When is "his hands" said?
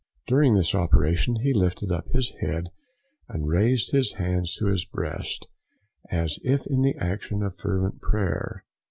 3.91-4.55